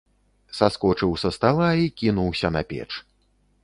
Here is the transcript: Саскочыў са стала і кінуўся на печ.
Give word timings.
Саскочыў 0.59 1.13
са 1.25 1.29
стала 1.37 1.69
і 1.85 1.87
кінуўся 2.03 2.47
на 2.59 2.69
печ. 2.75 2.91